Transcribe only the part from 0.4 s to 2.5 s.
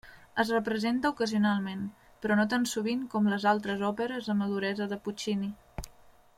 Es representa ocasionalment, però no